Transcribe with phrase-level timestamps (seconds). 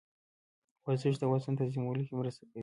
[0.85, 2.59] ورزش د وزن تنظیمولو کې مرسته کوي.